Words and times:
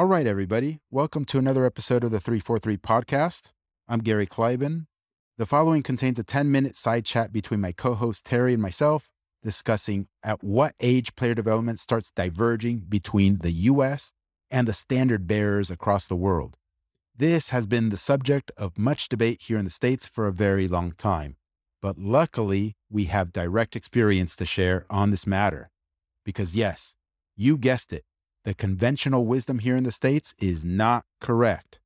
All 0.00 0.06
right, 0.06 0.26
everybody. 0.26 0.80
Welcome 0.90 1.26
to 1.26 1.36
another 1.36 1.66
episode 1.66 2.04
of 2.04 2.10
the 2.10 2.20
343 2.20 2.78
podcast. 2.78 3.52
I'm 3.86 3.98
Gary 3.98 4.26
Kleiban. 4.26 4.86
The 5.36 5.44
following 5.44 5.82
contains 5.82 6.18
a 6.18 6.24
10 6.24 6.50
minute 6.50 6.74
side 6.74 7.04
chat 7.04 7.34
between 7.34 7.60
my 7.60 7.72
co 7.72 7.92
host 7.92 8.24
Terry 8.24 8.54
and 8.54 8.62
myself 8.62 9.10
discussing 9.42 10.08
at 10.24 10.42
what 10.42 10.72
age 10.80 11.14
player 11.16 11.34
development 11.34 11.80
starts 11.80 12.10
diverging 12.10 12.78
between 12.88 13.40
the 13.40 13.50
US 13.50 14.14
and 14.50 14.66
the 14.66 14.72
standard 14.72 15.26
bearers 15.26 15.70
across 15.70 16.06
the 16.06 16.16
world. 16.16 16.56
This 17.14 17.50
has 17.50 17.66
been 17.66 17.90
the 17.90 17.98
subject 17.98 18.50
of 18.56 18.78
much 18.78 19.06
debate 19.10 19.42
here 19.48 19.58
in 19.58 19.66
the 19.66 19.70
States 19.70 20.06
for 20.06 20.26
a 20.26 20.32
very 20.32 20.66
long 20.66 20.92
time. 20.92 21.36
But 21.82 21.98
luckily, 21.98 22.74
we 22.88 23.04
have 23.04 23.34
direct 23.34 23.76
experience 23.76 24.34
to 24.36 24.46
share 24.46 24.86
on 24.88 25.10
this 25.10 25.26
matter. 25.26 25.70
Because, 26.24 26.56
yes, 26.56 26.94
you 27.36 27.58
guessed 27.58 27.92
it, 27.92 28.04
the 28.44 28.54
conventional 28.54 29.26
wisdom 29.26 29.58
here 29.58 29.76
in 29.76 29.84
the 29.84 29.92
States 29.92 30.34
is 30.38 30.64
not 30.64 31.04
correct. 31.20 31.80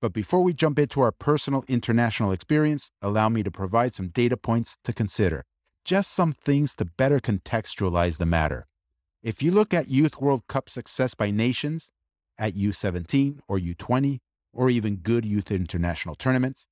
But 0.00 0.12
before 0.12 0.42
we 0.42 0.52
jump 0.52 0.78
into 0.78 1.00
our 1.00 1.12
personal 1.12 1.64
international 1.68 2.32
experience, 2.32 2.90
allow 3.00 3.28
me 3.28 3.42
to 3.42 3.50
provide 3.50 3.94
some 3.94 4.08
data 4.08 4.36
points 4.36 4.76
to 4.84 4.92
consider. 4.92 5.44
Just 5.84 6.12
some 6.12 6.32
things 6.32 6.74
to 6.76 6.84
better 6.84 7.18
contextualize 7.18 8.18
the 8.18 8.26
matter. 8.26 8.66
If 9.22 9.42
you 9.42 9.50
look 9.50 9.72
at 9.72 9.88
Youth 9.88 10.20
World 10.20 10.46
Cup 10.46 10.68
success 10.68 11.14
by 11.14 11.30
nations, 11.30 11.90
at 12.38 12.54
U17 12.54 13.40
or 13.48 13.58
U20, 13.58 14.20
or 14.52 14.70
even 14.70 14.96
good 14.96 15.24
youth 15.24 15.50
international 15.50 16.14
tournaments, 16.14 16.66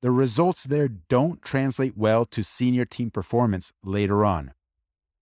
the 0.00 0.10
results 0.10 0.64
there 0.64 0.88
don't 0.88 1.42
translate 1.42 1.96
well 1.96 2.24
to 2.26 2.44
senior 2.44 2.84
team 2.84 3.10
performance 3.10 3.72
later 3.82 4.24
on. 4.24 4.52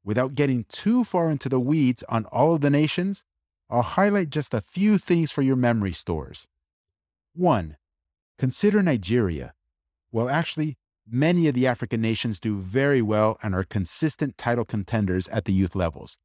Without 0.04 0.34
getting 0.34 0.64
too 0.68 1.02
far 1.02 1.30
into 1.30 1.48
the 1.48 1.60
weeds 1.60 2.04
on 2.08 2.26
all 2.26 2.54
of 2.54 2.60
the 2.60 2.70
nations, 2.70 3.24
I'll 3.68 3.82
highlight 3.82 4.30
just 4.30 4.54
a 4.54 4.60
few 4.60 4.96
things 4.96 5.32
for 5.32 5.42
your 5.42 5.56
memory 5.56 5.92
stores. 5.92 6.46
1. 7.34 7.76
Consider 8.38 8.82
Nigeria. 8.82 9.54
Well, 10.12 10.28
actually, 10.28 10.76
many 11.08 11.48
of 11.48 11.54
the 11.54 11.66
African 11.66 12.00
nations 12.00 12.38
do 12.38 12.58
very 12.58 13.02
well 13.02 13.38
and 13.42 13.54
are 13.54 13.64
consistent 13.64 14.38
title 14.38 14.64
contenders 14.64 15.26
at 15.28 15.44
the 15.44 15.52
youth 15.52 15.74
levels. 15.74 16.18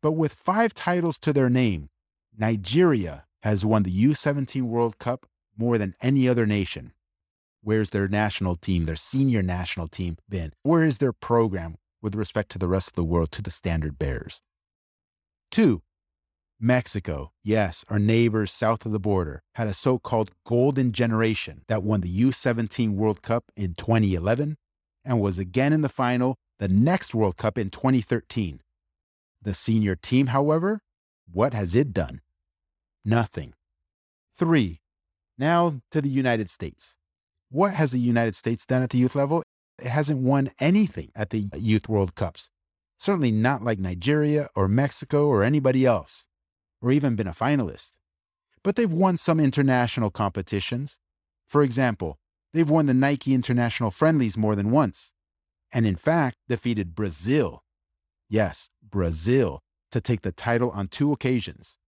But 0.00 0.12
with 0.12 0.32
five 0.32 0.72
titles 0.72 1.18
to 1.18 1.32
their 1.32 1.50
name, 1.50 1.90
Nigeria 2.36 3.26
has 3.42 3.64
won 3.66 3.82
the 3.82 4.04
U17 4.04 4.62
World 4.62 4.98
Cup 4.98 5.26
more 5.56 5.76
than 5.76 5.94
any 6.00 6.28
other 6.28 6.46
nation. 6.46 6.92
Where's 7.62 7.90
their 7.90 8.08
national 8.08 8.56
team, 8.56 8.86
their 8.86 8.96
senior 8.96 9.42
national 9.42 9.88
team 9.88 10.16
been? 10.28 10.54
Where 10.62 10.82
is 10.82 10.98
their 10.98 11.12
program 11.12 11.76
with 12.00 12.14
respect 12.14 12.50
to 12.52 12.58
the 12.58 12.68
rest 12.68 12.88
of 12.88 12.94
the 12.94 13.04
world, 13.04 13.30
to 13.32 13.42
the 13.42 13.50
standard 13.50 13.98
bearers? 13.98 14.40
Two, 15.50 15.82
Mexico, 16.62 17.32
yes, 17.42 17.86
our 17.88 17.98
neighbors 17.98 18.52
south 18.52 18.84
of 18.84 18.92
the 18.92 19.00
border, 19.00 19.42
had 19.54 19.66
a 19.66 19.72
so 19.72 19.98
called 19.98 20.30
golden 20.44 20.92
generation 20.92 21.62
that 21.68 21.82
won 21.82 22.02
the 22.02 22.20
U17 22.20 22.90
World 22.90 23.22
Cup 23.22 23.44
in 23.56 23.72
2011 23.74 24.58
and 25.02 25.20
was 25.20 25.38
again 25.38 25.72
in 25.72 25.80
the 25.80 25.88
final 25.88 26.36
the 26.58 26.68
next 26.68 27.14
World 27.14 27.38
Cup 27.38 27.56
in 27.56 27.70
2013. 27.70 28.60
The 29.40 29.54
senior 29.54 29.96
team, 29.96 30.26
however, 30.26 30.80
what 31.32 31.54
has 31.54 31.74
it 31.74 31.94
done? 31.94 32.20
Nothing. 33.06 33.54
Three, 34.34 34.80
now 35.38 35.80
to 35.90 36.02
the 36.02 36.10
United 36.10 36.50
States. 36.50 36.98
What 37.50 37.72
has 37.72 37.92
the 37.92 37.98
United 37.98 38.36
States 38.36 38.66
done 38.66 38.82
at 38.82 38.90
the 38.90 38.98
youth 38.98 39.14
level? 39.14 39.42
It 39.78 39.88
hasn't 39.88 40.20
won 40.20 40.50
anything 40.60 41.10
at 41.16 41.30
the 41.30 41.48
Youth 41.56 41.88
World 41.88 42.14
Cups. 42.14 42.50
Certainly 42.98 43.30
not 43.30 43.64
like 43.64 43.78
Nigeria 43.78 44.48
or 44.54 44.68
Mexico 44.68 45.26
or 45.26 45.42
anybody 45.42 45.86
else, 45.86 46.26
or 46.82 46.90
even 46.90 47.16
been 47.16 47.26
a 47.26 47.32
finalist. 47.32 47.92
But 48.62 48.76
they've 48.76 48.92
won 48.92 49.16
some 49.16 49.40
international 49.40 50.10
competitions. 50.10 50.98
For 51.46 51.62
example, 51.62 52.18
they've 52.52 52.68
won 52.68 52.86
the 52.86 52.94
Nike 52.94 53.34
International 53.34 53.90
Friendlies 53.90 54.36
more 54.36 54.54
than 54.54 54.70
once, 54.70 55.12
and 55.72 55.86
in 55.86 55.96
fact 55.96 56.38
defeated 56.48 56.94
Brazil. 56.94 57.62
Yes, 58.28 58.70
Brazil, 58.82 59.60
to 59.90 60.00
take 60.00 60.22
the 60.22 60.32
title 60.32 60.70
on 60.70 60.88
two 60.88 61.12
occasions. 61.12 61.78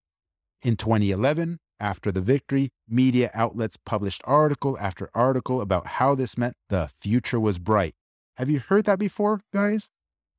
In 0.63 0.77
2011, 0.77 1.59
after 1.81 2.13
the 2.13 2.21
victory, 2.21 2.71
media 2.89 3.31
outlets 3.35 3.77
published 3.77 4.23
article 4.25 4.79
after 4.81 5.11
article 5.15 5.61
about 5.61 5.87
how 5.99 6.15
this 6.15 6.39
meant 6.39 6.55
the 6.69 6.89
future 6.97 7.41
was 7.41 7.59
bright. 7.59 7.95
Have 8.37 8.49
you 8.49 8.61
heard 8.61 8.85
that 8.85 8.99
before, 8.99 9.41
guys? 9.53 9.91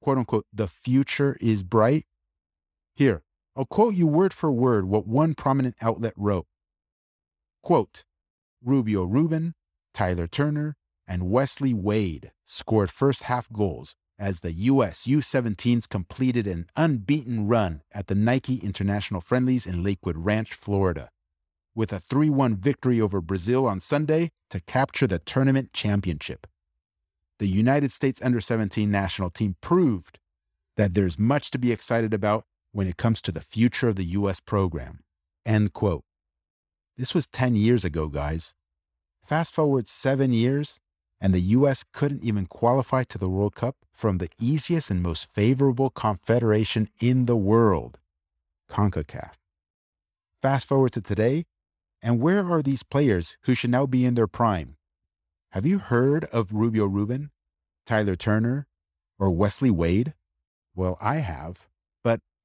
Quote 0.02 0.18
unquote, 0.18 0.46
the 0.53 0.68
future 0.68 1.38
is 1.42 1.63
bright. 1.63 2.06
Here, 2.96 3.24
I'll 3.56 3.66
quote 3.66 3.94
you 3.94 4.08
word 4.08 4.34
for 4.34 4.52
word 4.52 4.86
what 4.86 5.08
one 5.08 5.36
prominent 5.36 5.75
outlet 5.81 6.14
wrote. 6.18 6.47
Quote, 7.62 8.03
Rubio 8.64 9.03
Rubin, 9.03 9.53
Tyler 9.94 10.28
Turner, 10.28 10.75
and 11.08 11.30
Wesley 11.30 11.74
Wade 11.74 12.31
scored 12.46 12.90
first 12.90 13.24
half 13.24 13.52
goals 13.52 13.96
as 14.18 14.40
the 14.40 14.53
U.S. 14.53 15.06
U-17s 15.06 15.88
completed 15.88 16.47
an 16.47 16.68
unbeaten 16.75 17.47
run 17.47 17.81
at 17.94 18.08
the 18.08 18.16
Nike 18.16 18.58
International 18.58 19.22
Friendlies 19.22 19.68
in 19.68 19.84
Lakewood 19.84 20.18
Ranch, 20.18 20.53
Florida, 20.53 21.09
with 21.75 21.92
a 21.92 22.00
3-1 22.00 22.58
victory 22.58 23.02
over 23.02 23.22
Brazil 23.22 23.68
on 23.68 23.80
Sunday 23.80 24.30
to 24.50 24.62
capture 24.62 25.08
the 25.08 25.19
tournament 25.19 25.74
championship. 25.74 26.47
The 27.40 27.47
United 27.47 27.92
States 27.92 28.22
under-17 28.24 28.88
national 28.88 29.30
team 29.30 29.58
proved 29.62 30.19
that 30.78 30.94
there's 30.94 31.19
much 31.19 31.52
to 31.52 31.59
be 31.59 31.72
excited 31.72 32.13
about 32.13 32.46
when 32.74 32.88
it 32.88 32.98
comes 32.98 33.22
to 33.22 33.32
the 33.32 33.42
future 33.42 33.88
of 33.88 33.96
the 33.96 34.04
U.S. 34.04 34.42
program. 34.42 35.04
End 35.46 35.72
quote. 35.72 36.04
This 36.98 37.14
was 37.14 37.28
10 37.28 37.56
years 37.56 37.86
ago, 37.86 38.08
guys. 38.08 38.54
Fast 39.26 39.56
forward 39.56 39.88
seven 39.88 40.34
years, 40.34 40.82
and 41.22 41.34
the 41.34 41.40
U.S. 41.40 41.86
couldn't 41.94 42.24
even 42.24 42.46
qualify 42.46 43.04
to 43.04 43.18
the 43.18 43.30
World 43.30 43.56
Cup 43.56 43.78
from 43.94 44.18
the 44.18 44.30
easiest 44.40 44.90
and 44.90 45.02
most 45.02 45.30
favorable 45.34 45.90
confederation 45.90 46.90
in 47.00 47.26
the 47.26 47.38
world, 47.38 48.00
CONCACAF. 48.70 49.36
Fast 50.42 50.68
forward 50.68 50.92
to 50.92 51.02
today, 51.02 51.46
and 52.02 52.20
where 52.20 52.52
are 52.52 52.62
these 52.62 52.84
players 52.84 53.38
who 53.44 53.54
should 53.54 53.70
now 53.70 53.86
be 53.86 54.04
in 54.04 54.16
their 54.16 54.28
prime? 54.28 54.76
Have 55.52 55.66
you 55.66 55.80
heard 55.80 56.26
of 56.26 56.52
Rubio 56.52 56.86
Rubin, 56.86 57.32
Tyler 57.86 58.16
Turner, 58.16 58.68
or 59.18 59.32
Wesley 59.32 59.72
Wade? 59.72 60.14
Well, 60.76 60.98
I 61.00 61.18
have, 61.18 61.68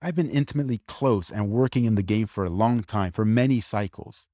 I've 0.00 0.14
been 0.14 0.30
intimately 0.30 0.80
close 0.86 1.30
and 1.30 1.50
working 1.50 1.84
in 1.84 1.96
the 1.96 2.02
game 2.02 2.26
for 2.26 2.44
a 2.44 2.50
long 2.50 2.82
time, 2.82 3.12
for 3.12 3.24
many 3.24 3.60
cycles. 3.60 4.28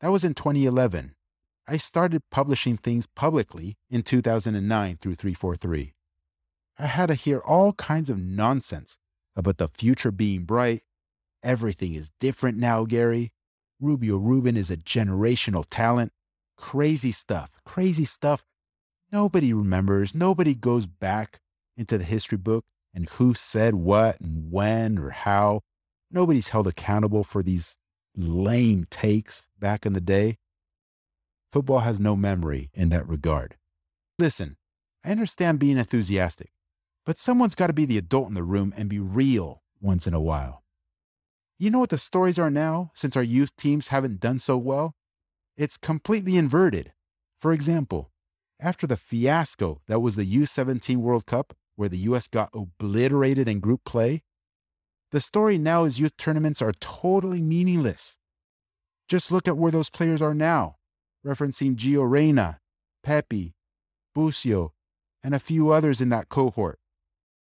That 0.00 0.10
was 0.10 0.24
in 0.24 0.34
2011 0.34 1.14
I 1.68 1.76
started 1.76 2.22
publishing 2.30 2.76
things 2.76 3.06
publicly 3.06 3.76
in 3.88 4.02
2009 4.02 4.96
through 4.96 5.14
343. 5.14 5.94
I 6.78 6.86
had 6.86 7.06
to 7.06 7.14
hear 7.14 7.38
all 7.38 7.72
kinds 7.74 8.10
of 8.10 8.18
nonsense 8.18 8.98
about 9.36 9.58
the 9.58 9.68
future 9.68 10.10
being 10.10 10.44
bright. 10.44 10.82
Everything 11.42 11.94
is 11.94 12.10
different 12.18 12.58
now, 12.58 12.84
Gary. 12.84 13.30
Rubio 13.80 14.16
Rubin 14.16 14.56
is 14.56 14.70
a 14.70 14.76
generational 14.76 15.64
talent. 15.70 16.12
Crazy 16.56 17.12
stuff, 17.12 17.50
crazy 17.64 18.04
stuff. 18.04 18.44
Nobody 19.12 19.52
remembers, 19.52 20.14
nobody 20.14 20.54
goes 20.54 20.86
back 20.86 21.40
into 21.76 21.96
the 21.96 22.04
history 22.04 22.38
book 22.38 22.64
and 22.94 23.08
who 23.10 23.34
said 23.34 23.74
what 23.74 24.20
and 24.20 24.50
when 24.50 24.98
or 24.98 25.10
how. 25.10 25.60
Nobody's 26.10 26.48
held 26.48 26.66
accountable 26.66 27.24
for 27.24 27.42
these 27.42 27.76
lame 28.16 28.86
takes 28.90 29.48
back 29.58 29.86
in 29.86 29.92
the 29.92 30.00
day. 30.00 30.38
Football 31.50 31.80
has 31.80 31.98
no 31.98 32.16
memory 32.16 32.70
in 32.74 32.88
that 32.90 33.08
regard. 33.08 33.56
Listen, 34.18 34.56
I 35.04 35.10
understand 35.10 35.58
being 35.58 35.78
enthusiastic, 35.78 36.50
but 37.04 37.18
someone's 37.18 37.54
got 37.54 37.66
to 37.68 37.72
be 37.72 37.86
the 37.86 37.98
adult 37.98 38.28
in 38.28 38.34
the 38.34 38.42
room 38.42 38.72
and 38.76 38.88
be 38.88 38.98
real 38.98 39.62
once 39.80 40.06
in 40.06 40.14
a 40.14 40.20
while. 40.20 40.62
You 41.58 41.70
know 41.70 41.78
what 41.78 41.90
the 41.90 41.98
stories 41.98 42.38
are 42.38 42.50
now 42.50 42.90
since 42.94 43.16
our 43.16 43.22
youth 43.22 43.54
teams 43.56 43.88
haven't 43.88 44.20
done 44.20 44.38
so 44.38 44.56
well? 44.56 44.94
It's 45.56 45.76
completely 45.76 46.36
inverted. 46.36 46.92
For 47.38 47.52
example, 47.52 48.10
after 48.60 48.86
the 48.86 48.96
fiasco 48.96 49.80
that 49.86 50.00
was 50.00 50.16
the 50.16 50.24
U17 50.24 50.96
World 50.96 51.26
Cup, 51.26 51.54
where 51.82 51.88
the 51.88 51.98
US 51.98 52.28
got 52.28 52.48
obliterated 52.54 53.48
in 53.48 53.58
group 53.58 53.82
play, 53.84 54.22
the 55.10 55.20
story 55.20 55.58
now 55.58 55.82
is 55.82 55.98
youth 55.98 56.16
tournaments 56.16 56.62
are 56.62 56.72
totally 56.74 57.42
meaningless. 57.42 58.18
Just 59.08 59.32
look 59.32 59.48
at 59.48 59.56
where 59.56 59.72
those 59.72 59.90
players 59.90 60.22
are 60.22 60.32
now 60.32 60.76
referencing 61.26 61.74
Gio 61.74 62.08
Reyna, 62.08 62.60
Pepi, 63.02 63.56
Busio, 64.14 64.74
and 65.24 65.34
a 65.34 65.40
few 65.40 65.70
others 65.70 66.00
in 66.00 66.08
that 66.10 66.28
cohort. 66.28 66.78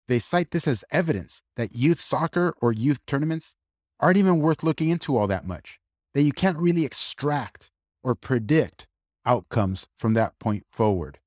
They 0.07 0.19
cite 0.19 0.51
this 0.51 0.69
as 0.69 0.85
evidence 0.89 1.43
that 1.57 1.75
youth 1.75 1.99
soccer 1.99 2.53
or 2.61 2.71
youth 2.71 3.05
tournaments 3.05 3.57
aren't 3.99 4.17
even 4.17 4.39
worth 4.39 4.63
looking 4.63 4.87
into 4.87 5.17
all 5.17 5.27
that 5.27 5.45
much, 5.45 5.81
that 6.13 6.21
you 6.21 6.31
can't 6.31 6.57
really 6.57 6.85
extract 6.85 7.71
or 8.05 8.15
predict 8.15 8.87
outcomes 9.25 9.87
from 9.97 10.13
that 10.13 10.39
point 10.39 10.63
forward. 10.71 11.19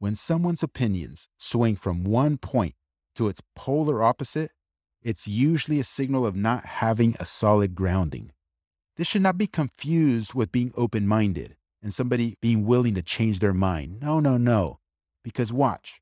When 0.00 0.14
someone's 0.14 0.62
opinions 0.62 1.28
swing 1.38 1.74
from 1.74 2.04
one 2.04 2.38
point 2.38 2.74
to 3.16 3.26
its 3.26 3.42
polar 3.56 4.02
opposite, 4.02 4.52
it's 5.02 5.26
usually 5.26 5.80
a 5.80 5.84
signal 5.84 6.24
of 6.24 6.36
not 6.36 6.64
having 6.64 7.16
a 7.18 7.24
solid 7.24 7.74
grounding. 7.74 8.32
This 8.96 9.08
should 9.08 9.22
not 9.22 9.38
be 9.38 9.48
confused 9.48 10.34
with 10.34 10.52
being 10.52 10.72
open 10.76 11.06
minded 11.06 11.56
and 11.82 11.92
somebody 11.92 12.36
being 12.40 12.64
willing 12.64 12.94
to 12.94 13.02
change 13.02 13.40
their 13.40 13.54
mind. 13.54 14.00
No, 14.00 14.20
no, 14.20 14.36
no. 14.36 14.78
Because 15.24 15.52
watch, 15.52 16.00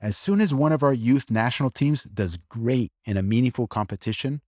as 0.00 0.16
soon 0.16 0.40
as 0.40 0.54
one 0.54 0.72
of 0.72 0.82
our 0.82 0.92
youth 0.92 1.30
national 1.30 1.70
teams 1.70 2.04
does 2.04 2.38
great 2.48 2.92
in 3.04 3.16
a 3.16 3.22
meaningful 3.22 3.66
competition, 3.66 4.40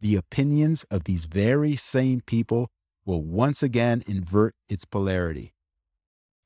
the 0.00 0.16
opinions 0.16 0.84
of 0.90 1.04
these 1.04 1.26
very 1.26 1.76
same 1.76 2.20
people 2.20 2.68
will 3.04 3.22
once 3.22 3.62
again 3.62 4.02
invert 4.06 4.54
its 4.68 4.84
polarity. 4.84 5.54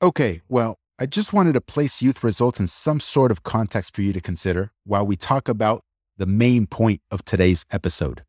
Okay, 0.03 0.43
well, 0.49 0.79
I 1.01 1.07
just 1.07 1.33
wanted 1.33 1.53
to 1.53 1.61
place 1.61 2.03
youth 2.03 2.25
results 2.25 2.59
in 2.59 2.67
some 2.67 2.99
sort 2.99 3.31
of 3.31 3.45
context 3.45 3.95
for 3.95 4.03
you 4.03 4.13
to 4.13 4.21
consider 4.21 4.73
while 4.83 5.07
we 5.07 5.15
talk 5.15 5.49
about 5.49 5.85
the 6.17 6.27
main 6.27 6.67
point 6.67 7.03
of 7.13 7.25
today's 7.25 7.65
episode. 7.71 8.25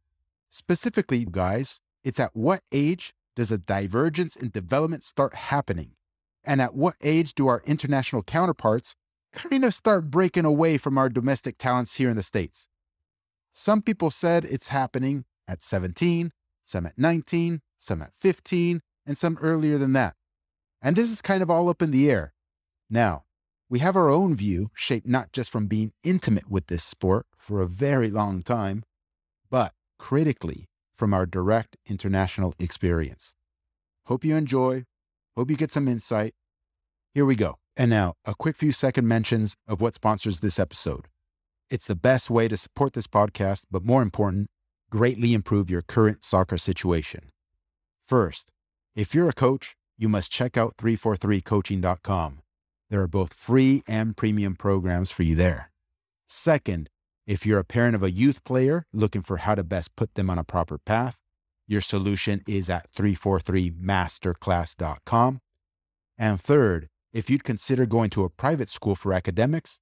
Specifically, 0.50 1.26
guys, 1.28 1.82
it's 2.04 2.20
at 2.20 2.36
what 2.36 2.62
age 2.72 3.16
does 3.36 3.52
a 3.52 3.58
divergence 3.58 4.36
in 4.36 4.52
development 4.52 5.04
start 5.04 5.34
happening? 5.34 5.96
And 6.44 6.62
at 6.62 6.76
what 6.76 6.94
age 7.02 7.34
do 7.34 7.48
our 7.48 7.64
international 7.66 8.22
counterparts 8.22 8.96
kind 9.34 9.66
of 9.66 9.74
start 9.74 10.12
breaking 10.12 10.46
away 10.46 10.78
from 10.78 10.96
our 10.96 11.10
domestic 11.10 11.58
talents 11.58 11.96
here 11.96 12.12
in 12.12 12.18
the 12.18 12.22
States? 12.22 12.68
Some 13.52 13.82
people 13.82 14.12
said 14.12 14.46
it's 14.46 14.68
happening 14.68 15.26
at 15.48 15.64
17, 15.64 16.32
some 16.64 16.86
at 16.86 17.00
19, 17.00 17.62
some 17.80 18.04
at 18.04 18.14
15, 18.14 18.82
and 19.08 19.18
some 19.18 19.40
earlier 19.42 19.80
than 19.80 19.94
that. 19.94 20.14
And 20.84 20.96
this 20.96 21.10
is 21.10 21.24
kind 21.24 21.42
of 21.42 21.50
all 21.50 21.68
up 21.68 21.82
in 21.82 21.90
the 21.90 22.12
air. 22.12 22.32
Now, 22.90 23.24
we 23.70 23.80
have 23.80 23.96
our 23.96 24.10
own 24.10 24.36
view, 24.36 24.72
shaped 24.74 25.08
not 25.08 25.32
just 25.32 25.52
from 25.52 25.68
being 25.68 25.92
intimate 26.04 26.50
with 26.50 26.68
this 26.68 26.84
sport 26.84 27.28
for 27.38 27.62
a 27.62 27.68
very 27.68 28.10
long 28.10 28.42
time, 28.42 28.84
but 29.50 29.74
critically 30.00 30.66
from 30.96 31.14
our 31.14 31.26
direct 31.26 31.78
international 31.88 32.54
experience. 32.60 33.36
Hope 34.08 34.26
you 34.26 34.36
enjoy. 34.36 34.86
Hope 35.38 35.52
you 35.52 35.58
get 35.58 35.72
some 35.72 35.88
insight. 35.88 36.34
Here 37.14 37.26
we 37.26 37.36
go. 37.36 37.58
And 37.78 37.92
now, 37.92 38.16
a 38.26 38.34
quick 38.34 38.58
few 38.58 38.72
second 38.72 39.08
mentions 39.08 39.56
of 39.68 39.82
what 39.82 39.94
sponsors 39.94 40.40
this 40.40 40.60
episode. 40.60 41.08
It's 41.70 41.88
the 41.88 41.96
best 41.96 42.30
way 42.30 42.48
to 42.48 42.58
support 42.58 42.94
this 42.94 43.08
podcast, 43.08 43.66
but 43.70 43.86
more 43.86 44.02
important, 44.02 44.50
greatly 44.90 45.34
improve 45.34 45.70
your 45.70 45.84
current 45.84 46.24
soccer 46.24 46.58
situation. 46.58 47.30
First, 48.08 48.50
if 48.96 49.14
you're 49.14 49.30
a 49.30 49.34
coach, 49.34 49.76
you 49.98 50.10
must 50.10 50.32
check 50.32 50.58
out 50.58 50.76
343coaching.com. 50.78 52.40
There 52.90 53.02
are 53.02 53.08
both 53.08 53.34
free 53.34 53.84
and 53.88 54.18
premium 54.18 54.56
programs 54.56 55.12
for 55.12 55.24
you 55.24 55.36
there. 55.36 55.72
Second, 56.28 56.90
if 57.28 57.46
you're 57.46 57.60
a 57.60 57.64
parent 57.64 57.96
of 57.96 58.02
a 58.02 58.12
youth 58.12 58.44
player 58.44 58.88
looking 58.92 59.22
for 59.22 59.38
how 59.38 59.54
to 59.56 59.64
best 59.64 59.96
put 59.96 60.16
them 60.16 60.30
on 60.30 60.40
a 60.40 60.44
proper 60.44 60.80
path, 60.80 61.22
your 61.68 61.82
solution 61.82 62.42
is 62.48 62.70
at 62.70 62.92
343masterclass.com. 62.94 65.42
And 66.18 66.42
third, 66.42 66.88
if 67.14 67.30
you'd 67.30 67.44
consider 67.44 67.86
going 67.86 68.10
to 68.12 68.24
a 68.24 68.30
private 68.30 68.70
school 68.70 68.96
for 68.96 69.14
academics, 69.14 69.80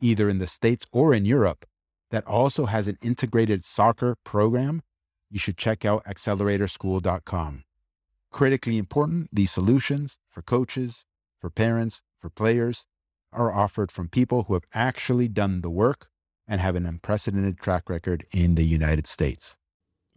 either 0.00 0.28
in 0.28 0.38
the 0.38 0.46
States 0.46 0.84
or 0.92 1.14
in 1.14 1.24
Europe, 1.24 1.64
that 2.10 2.26
also 2.26 2.66
has 2.66 2.88
an 2.88 2.98
integrated 3.02 3.64
soccer 3.64 4.16
program, 4.24 4.82
you 5.30 5.38
should 5.38 5.56
check 5.56 5.86
out 5.86 6.04
acceleratorschool.com. 6.04 7.64
Critically 8.30 8.76
important, 8.76 9.30
these 9.32 9.50
solutions 9.50 10.18
for 10.28 10.42
coaches, 10.42 11.06
for 11.40 11.48
parents, 11.48 12.02
for 12.20 12.30
players 12.30 12.86
are 13.32 13.52
offered 13.52 13.90
from 13.90 14.08
people 14.08 14.44
who 14.44 14.54
have 14.54 14.66
actually 14.74 15.28
done 15.28 15.62
the 15.62 15.70
work 15.70 16.08
and 16.46 16.60
have 16.60 16.76
an 16.76 16.84
unprecedented 16.86 17.58
track 17.58 17.88
record 17.88 18.26
in 18.32 18.56
the 18.56 18.64
United 18.64 19.06
States. 19.06 19.56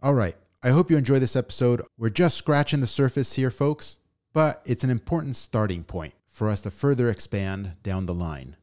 All 0.02 0.14
right. 0.14 0.36
I 0.62 0.70
hope 0.70 0.90
you 0.90 0.96
enjoy 0.96 1.18
this 1.18 1.36
episode. 1.36 1.82
We're 1.98 2.10
just 2.10 2.36
scratching 2.36 2.80
the 2.80 2.86
surface 2.86 3.34
here, 3.34 3.50
folks, 3.50 3.98
but 4.32 4.62
it's 4.64 4.82
an 4.82 4.90
important 4.90 5.36
starting 5.36 5.84
point 5.84 6.14
for 6.26 6.50
us 6.50 6.62
to 6.62 6.70
further 6.70 7.08
expand 7.08 7.74
down 7.82 8.06
the 8.06 8.14
line. 8.14 8.56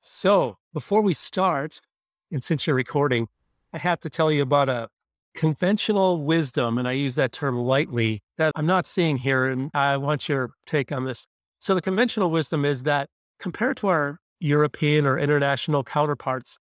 So, 0.00 0.56
before 0.72 1.02
we 1.02 1.14
start, 1.14 1.80
and 2.32 2.42
since 2.42 2.66
you're 2.66 2.74
recording, 2.74 3.28
I 3.72 3.78
have 3.78 4.00
to 4.00 4.10
tell 4.10 4.32
you 4.32 4.42
about 4.42 4.68
a 4.68 4.88
conventional 5.36 6.22
wisdom, 6.24 6.78
and 6.78 6.88
I 6.88 6.92
use 6.92 7.14
that 7.14 7.30
term 7.30 7.56
lightly, 7.58 8.22
that 8.38 8.52
I'm 8.56 8.66
not 8.66 8.86
seeing 8.86 9.18
here, 9.18 9.44
and 9.44 9.70
I 9.74 9.96
want 9.98 10.28
your 10.28 10.50
take 10.66 10.90
on 10.90 11.04
this. 11.04 11.26
So 11.58 11.74
the 11.74 11.82
conventional 11.82 12.30
wisdom 12.30 12.64
is 12.64 12.82
that 12.82 13.08
compared 13.38 13.76
to 13.78 13.88
our 13.88 14.18
European 14.40 15.06
or 15.06 15.18
international 15.18 15.84
counterparts, 15.84 16.58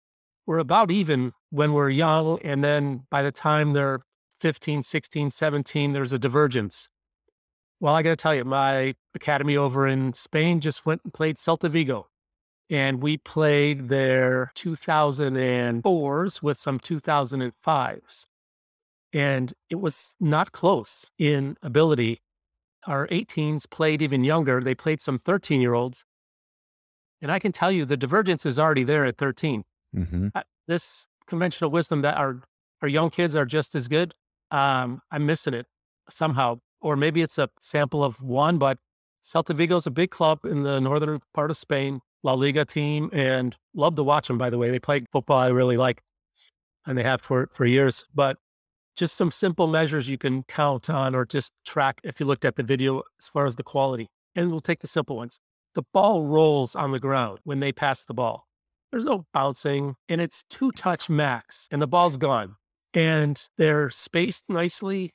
we're 0.46 0.58
about 0.58 0.90
even 0.92 1.34
when 1.50 1.74
we're 1.74 1.90
young. 1.90 2.40
And 2.44 2.64
then 2.64 3.04
by 3.10 3.22
the 3.22 3.32
time 3.32 3.74
they're 3.74 4.00
15, 4.40 4.84
16, 4.84 5.32
17, 5.32 5.94
there's 5.94 6.14
a 6.14 6.20
divergence. 6.20 6.90
Well, 7.80 7.96
I 7.96 8.04
got 8.04 8.12
to 8.12 8.16
tell 8.16 8.36
you, 8.36 8.46
my 8.46 8.96
academy 9.16 9.58
over 9.58 9.88
in 9.88 10.14
Spain 10.14 10.60
just 10.60 10.86
went 10.86 11.02
and 11.04 11.14
played 11.14 11.38
Celta 11.38 11.70
Vigo. 11.70 12.08
And 12.70 13.02
we 13.02 13.18
played 13.18 13.90
their 13.90 14.52
2004s 14.56 16.42
with 16.42 16.58
some 16.58 16.80
2005s. 16.80 18.26
And 19.14 19.54
it 19.70 19.82
was 19.82 20.16
not 20.20 20.52
close 20.52 21.10
in 21.18 21.58
ability 21.62 22.22
our 22.88 23.08
18s 23.08 23.70
played 23.70 24.02
even 24.02 24.24
younger. 24.24 24.62
They 24.62 24.76
played 24.76 25.02
some 25.02 25.20
13 25.20 25.62
year 25.62 25.74
olds. 25.74 26.06
And 27.22 27.32
I 27.32 27.40
can 27.40 27.52
tell 27.52 27.72
you 27.72 27.86
the 27.86 27.98
divergence 27.98 28.46
is 28.46 28.58
already 28.58 28.84
there 28.84 29.06
at 29.06 29.18
13. 29.18 29.64
Mm-hmm. 29.96 30.28
this 30.68 31.06
conventional 31.28 31.70
wisdom 31.70 32.02
that 32.02 32.16
our, 32.16 32.42
our 32.82 32.88
young 32.88 33.10
kids 33.10 33.36
are 33.36 33.46
just 33.46 33.76
as 33.76 33.90
good, 33.90 34.14
um, 34.52 35.02
I'm 35.12 35.26
missing 35.26 35.54
it 35.54 35.66
somehow. 36.10 36.60
Or 36.80 36.96
maybe 36.96 37.22
it's 37.22 37.38
a 37.38 37.50
sample 37.60 38.04
of 38.04 38.22
one, 38.22 38.58
but 38.58 38.80
Celta 39.22 39.54
Vigo 39.54 39.76
is 39.76 39.86
a 39.86 39.92
big 39.92 40.10
club 40.10 40.46
in 40.46 40.64
the 40.64 40.80
northern 40.80 41.20
part 41.34 41.52
of 41.52 41.58
Spain, 41.58 42.00
La 42.24 42.34
Liga 42.34 42.66
team, 42.66 43.10
and 43.12 43.56
love 43.76 43.96
to 43.96 44.04
watch 44.04 44.28
them, 44.28 44.38
by 44.38 44.50
the 44.50 44.58
way. 44.58 44.70
They 44.70 44.80
play 44.80 45.04
football 45.12 45.38
I 45.38 45.50
really 45.50 45.78
like, 45.78 46.02
and 46.88 46.98
they 46.98 47.04
have 47.04 47.22
for, 47.22 47.50
for 47.52 47.66
years. 47.66 48.06
But 48.16 48.38
just 48.96 49.16
some 49.16 49.32
simple 49.32 49.68
measures 49.68 50.10
you 50.10 50.18
can 50.18 50.44
count 50.44 50.90
on 50.90 51.16
or 51.16 51.26
just 51.26 51.54
track 51.66 52.00
if 52.04 52.20
you 52.20 52.26
looked 52.26 52.46
at 52.46 52.56
the 52.56 52.64
video 52.64 53.04
as 53.20 53.30
far 53.30 53.46
as 53.46 53.56
the 53.56 53.64
quality. 53.64 54.10
And 54.36 54.52
we'll 54.52 54.62
take 54.62 54.80
the 54.80 54.88
simple 54.88 55.18
ones. 55.18 55.40
The 55.74 55.84
ball 55.94 56.26
rolls 56.26 56.76
on 56.76 56.92
the 56.92 57.00
ground 57.00 57.40
when 57.44 57.60
they 57.60 57.72
pass 57.72 58.04
the 58.04 58.14
ball. 58.14 58.48
There's 58.92 59.06
no 59.06 59.26
bouncing, 59.34 59.96
and 60.10 60.20
it's 60.20 60.44
two 60.50 60.72
touch 60.74 61.10
max, 61.10 61.68
and 61.72 61.82
the 61.82 61.88
ball's 61.88 62.18
gone. 62.18 62.58
And 62.94 63.42
they're 63.58 63.90
spaced 63.90 64.46
nicely. 64.50 65.14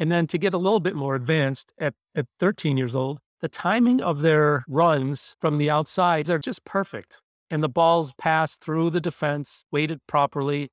And 0.00 0.10
then 0.10 0.26
to 0.28 0.38
get 0.38 0.52
a 0.52 0.58
little 0.58 0.80
bit 0.80 0.96
more 0.96 1.14
advanced 1.14 1.72
at, 1.78 1.94
at 2.16 2.26
13 2.40 2.76
years 2.76 2.96
old, 2.96 3.20
the 3.40 3.48
timing 3.48 4.00
of 4.02 4.20
their 4.20 4.64
runs 4.68 5.36
from 5.40 5.58
the 5.58 5.70
outside 5.70 6.28
are 6.28 6.40
just 6.40 6.64
perfect. 6.64 7.20
And 7.50 7.62
the 7.62 7.68
balls 7.68 8.12
pass 8.18 8.56
through 8.56 8.90
the 8.90 9.00
defense, 9.00 9.64
weighted 9.70 10.00
properly, 10.08 10.70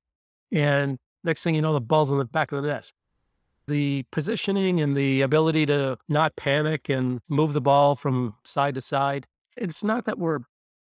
and 0.50 0.98
Next 1.26 1.42
thing 1.42 1.56
you 1.56 1.60
know, 1.60 1.72
the 1.72 1.80
ball's 1.80 2.12
in 2.12 2.18
the 2.18 2.24
back 2.24 2.52
of 2.52 2.62
the 2.62 2.68
net. 2.68 2.92
The 3.66 4.04
positioning 4.12 4.80
and 4.80 4.96
the 4.96 5.22
ability 5.22 5.66
to 5.66 5.98
not 6.08 6.36
panic 6.36 6.88
and 6.88 7.20
move 7.28 7.52
the 7.52 7.60
ball 7.60 7.96
from 7.96 8.36
side 8.44 8.76
to 8.76 8.80
side. 8.80 9.26
It's 9.56 9.82
not 9.82 10.04
that 10.04 10.20
we're 10.20 10.38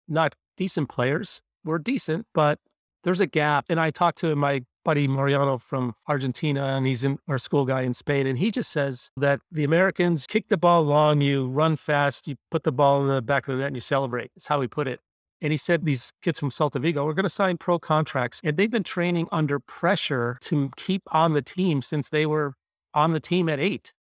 not 0.08 0.36
decent 0.56 0.89
players. 0.89 1.41
We're 1.65 1.79
decent, 1.79 2.27
but 2.36 2.60
there's 3.03 3.20
a 3.20 3.25
gap. 3.25 3.65
And 3.67 3.79
I 3.79 3.89
talked 3.89 4.20
to 4.20 4.36
my 4.36 4.63
buddy 4.86 5.08
Mariano 5.08 5.58
from 5.58 5.96
Argentina, 6.08 6.65
and 6.67 6.86
he's 6.86 7.03
in 7.03 7.17
our 7.27 7.39
school 7.39 7.65
guy 7.65 7.82
in 7.82 7.96
Spain. 7.96 8.27
And 8.27 8.38
he 8.38 8.51
just 8.51 8.72
says 8.72 9.10
that 9.17 9.41
the 9.51 9.63
Americans 9.63 10.27
kick 10.27 10.50
the 10.50 10.56
ball 10.56 10.84
long, 10.84 11.20
you 11.20 11.48
run 11.48 11.77
fast, 11.77 12.27
you 12.27 12.36
put 12.51 12.63
the 12.63 12.72
ball 12.72 13.01
in 13.01 13.08
the 13.08 13.24
back 13.24 13.48
of 13.48 13.56
the 13.56 13.62
net, 13.62 13.67
and 13.67 13.75
you 13.75 13.82
celebrate. 13.82 14.29
That's 14.36 14.48
how 14.48 14.60
we 14.60 14.67
put 14.67 14.88
it. 14.88 15.00
And 15.41 15.51
he 15.51 15.58
said 15.58 15.86
these 15.86 16.13
kids 16.22 16.39
from 16.39 16.50
Celta 16.50 16.82
Vigo 16.82 17.06
are 17.06 17.13
going 17.13 17.24
to 17.24 17.29
sign 17.29 17.58
pro 17.58 17.79
contracts. 17.79 18.41
And 18.44 18.58
they've 18.58 18.72
been 18.72 18.84
training 18.84 19.27
under 19.32 19.60
pressure 19.60 20.38
to 20.41 20.72
keep 20.75 21.03
on 21.12 21.34
the 21.34 21.41
team 21.41 21.82
since 21.82 22.10
they 22.10 22.25
were 22.25 22.53
on 22.94 23.13
the 23.13 23.20
team 23.20 23.48
at 23.50 23.60
eight 23.60 23.94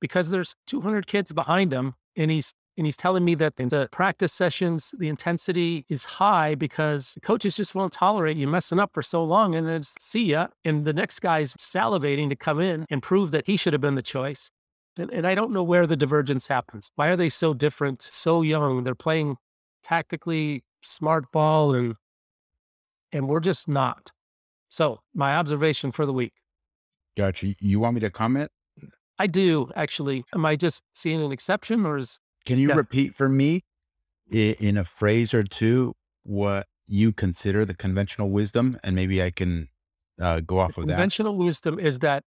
because 0.00 0.30
there's 0.30 0.56
200 0.66 1.06
kids 1.06 1.32
behind 1.32 1.72
him. 1.72 1.94
And 2.16 2.30
he's 2.30 2.54
and 2.76 2.86
he's 2.86 2.96
telling 2.96 3.26
me 3.26 3.34
that 3.34 3.54
in 3.58 3.68
the 3.68 3.88
practice 3.92 4.32
sessions, 4.32 4.94
the 4.98 5.08
intensity 5.08 5.84
is 5.90 6.04
high 6.06 6.54
because 6.54 7.18
coaches 7.20 7.56
just 7.56 7.74
won't 7.74 7.92
tolerate 7.92 8.38
you 8.38 8.48
messing 8.48 8.78
up 8.78 8.94
for 8.94 9.02
so 9.02 9.22
long 9.22 9.54
and 9.54 9.68
then 9.68 9.82
see 9.82 10.24
ya. 10.24 10.46
And 10.64 10.86
the 10.86 10.94
next 10.94 11.20
guy's 11.20 11.52
salivating 11.54 12.30
to 12.30 12.36
come 12.36 12.58
in 12.58 12.86
and 12.88 13.02
prove 13.02 13.32
that 13.32 13.46
he 13.46 13.58
should 13.58 13.74
have 13.74 13.82
been 13.82 13.96
the 13.96 14.02
choice. 14.02 14.50
And, 14.96 15.10
and 15.10 15.26
I 15.26 15.34
don't 15.34 15.52
know 15.52 15.62
where 15.62 15.86
the 15.86 15.96
divergence 15.96 16.46
happens. 16.46 16.90
Why 16.94 17.08
are 17.08 17.16
they 17.16 17.28
so 17.28 17.52
different, 17.52 18.02
so 18.02 18.40
young? 18.40 18.84
They're 18.84 18.94
playing 18.94 19.36
tactically 19.82 20.64
smart 20.82 21.30
ball 21.32 21.74
and 21.74 21.94
and 23.12 23.28
we're 23.28 23.40
just 23.40 23.68
not. 23.68 24.12
So 24.68 25.00
my 25.14 25.36
observation 25.36 25.90
for 25.90 26.06
the 26.06 26.12
week. 26.12 26.34
Gotcha. 27.16 27.54
You 27.58 27.80
want 27.80 27.94
me 27.94 28.00
to 28.00 28.10
comment? 28.10 28.50
I 29.18 29.26
do 29.26 29.70
actually. 29.74 30.24
Am 30.34 30.46
I 30.46 30.56
just 30.56 30.84
seeing 30.92 31.20
an 31.22 31.32
exception 31.32 31.84
or 31.84 31.98
is 31.98 32.18
Can 32.46 32.58
you 32.58 32.68
yeah. 32.68 32.74
repeat 32.74 33.14
for 33.14 33.28
me 33.28 33.62
in 34.30 34.76
a 34.76 34.84
phrase 34.84 35.34
or 35.34 35.42
two 35.42 35.94
what 36.22 36.66
you 36.86 37.12
consider 37.12 37.64
the 37.64 37.74
conventional 37.74 38.30
wisdom, 38.30 38.78
and 38.82 38.96
maybe 38.96 39.22
I 39.22 39.30
can 39.30 39.68
uh, 40.20 40.40
go 40.40 40.58
off 40.58 40.74
the 40.74 40.82
of 40.82 40.86
that. 40.88 40.94
Conventional 40.94 41.36
wisdom 41.36 41.78
is 41.78 42.00
that 42.00 42.24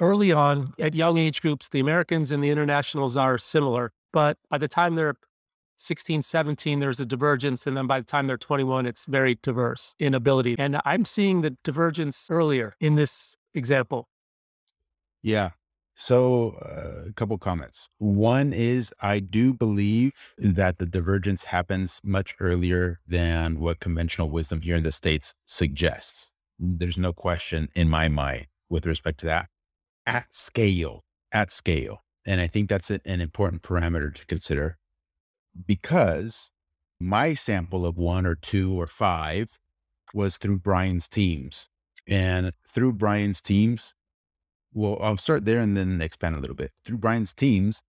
early 0.00 0.32
on 0.32 0.72
at 0.78 0.94
young 0.94 1.18
age 1.18 1.40
groups, 1.42 1.68
the 1.68 1.80
Americans 1.80 2.32
and 2.32 2.42
the 2.42 2.50
internationals 2.50 3.16
are 3.16 3.38
similar, 3.38 3.92
but 4.12 4.38
by 4.48 4.58
the 4.58 4.68
time 4.68 4.94
they're 4.96 5.16
16, 5.80 6.22
17, 6.22 6.80
there's 6.80 7.00
a 7.00 7.06
divergence. 7.06 7.66
And 7.66 7.76
then 7.76 7.86
by 7.86 8.00
the 8.00 8.06
time 8.06 8.26
they're 8.26 8.36
21, 8.36 8.86
it's 8.86 9.06
very 9.06 9.38
diverse 9.42 9.94
in 9.98 10.14
ability. 10.14 10.56
And 10.58 10.80
I'm 10.84 11.04
seeing 11.04 11.40
the 11.40 11.56
divergence 11.64 12.26
earlier 12.30 12.74
in 12.80 12.96
this 12.96 13.36
example. 13.54 14.08
Yeah. 15.22 15.50
So, 15.94 16.56
uh, 16.62 17.08
a 17.08 17.12
couple 17.12 17.36
comments. 17.38 17.90
One 17.98 18.52
is 18.52 18.92
I 19.00 19.20
do 19.20 19.52
believe 19.52 20.34
that 20.38 20.78
the 20.78 20.86
divergence 20.86 21.44
happens 21.44 22.00
much 22.02 22.34
earlier 22.40 23.00
than 23.06 23.60
what 23.60 23.80
conventional 23.80 24.30
wisdom 24.30 24.62
here 24.62 24.76
in 24.76 24.82
the 24.82 24.92
States 24.92 25.34
suggests. 25.44 26.30
There's 26.58 26.96
no 26.96 27.12
question 27.12 27.68
in 27.74 27.88
my 27.88 28.08
mind 28.08 28.46
with 28.70 28.86
respect 28.86 29.20
to 29.20 29.26
that 29.26 29.48
at 30.06 30.32
scale, 30.32 31.04
at 31.32 31.52
scale. 31.52 32.02
And 32.26 32.40
I 32.40 32.46
think 32.46 32.68
that's 32.68 32.90
an 32.90 33.00
important 33.04 33.62
parameter 33.62 34.14
to 34.14 34.26
consider 34.26 34.78
because 35.66 36.50
my 37.00 37.34
sample 37.34 37.86
of 37.86 37.96
one 37.96 38.26
or 38.26 38.34
two 38.34 38.78
or 38.78 38.86
five 38.86 39.58
was 40.12 40.36
through 40.36 40.58
Brian's 40.58 41.08
teams. 41.08 41.68
And 42.06 42.52
through 42.68 42.94
Brian's 42.94 43.40
teams, 43.40 43.94
well, 44.72 44.98
I'll 45.00 45.16
start 45.16 45.44
there 45.44 45.60
and 45.60 45.76
then 45.76 46.00
expand 46.00 46.36
a 46.36 46.40
little 46.40 46.56
bit. 46.56 46.72
Through 46.84 46.98
Brian's 46.98 47.32
teams, 47.32 47.82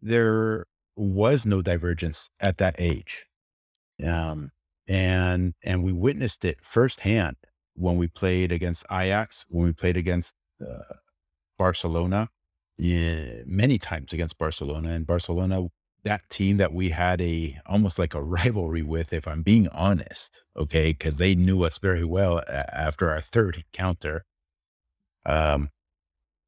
there 0.00 0.66
was 0.96 1.44
no 1.44 1.62
divergence 1.62 2.30
at 2.40 2.58
that 2.58 2.76
age. 2.78 3.26
Um, 4.04 4.50
and 4.86 5.54
and 5.62 5.82
we 5.82 5.92
witnessed 5.92 6.44
it 6.44 6.58
firsthand 6.62 7.36
when 7.74 7.96
we 7.96 8.06
played 8.06 8.52
against 8.52 8.84
Ajax, 8.90 9.46
when 9.48 9.66
we 9.66 9.72
played 9.72 9.96
against 9.96 10.34
uh, 10.60 10.94
Barcelona, 11.58 12.28
yeah, 12.76 13.42
many 13.46 13.78
times 13.78 14.12
against 14.12 14.38
Barcelona. 14.38 14.90
And 14.90 15.06
Barcelona 15.06 15.68
that 16.04 16.28
team 16.28 16.58
that 16.58 16.72
we 16.72 16.90
had 16.90 17.20
a 17.20 17.58
almost 17.66 17.98
like 17.98 18.14
a 18.14 18.22
rivalry 18.22 18.82
with, 18.82 19.12
if 19.12 19.26
I'm 19.26 19.42
being 19.42 19.68
honest, 19.68 20.42
okay, 20.56 20.90
because 20.90 21.16
they 21.16 21.34
knew 21.34 21.64
us 21.64 21.78
very 21.78 22.04
well 22.04 22.42
after 22.48 23.10
our 23.10 23.20
third 23.20 23.56
encounter, 23.56 24.24
um, 25.26 25.70